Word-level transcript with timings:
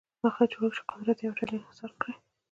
هغه 0.23 0.43
جوړښت 0.51 0.83
چې 0.87 0.87
قدرت 0.91 1.17
د 1.19 1.23
یوې 1.25 1.35
ډلې 1.39 1.55
انحصار 1.57 1.91
کړي. 2.01 2.13